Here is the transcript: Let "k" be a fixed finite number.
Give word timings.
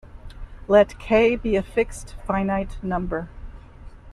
Let 0.67 0.97
"k" 0.97 1.35
be 1.35 1.55
a 1.55 1.61
fixed 1.61 2.15
finite 2.25 2.83
number. 2.83 3.29